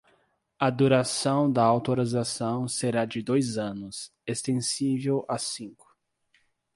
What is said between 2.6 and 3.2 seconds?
será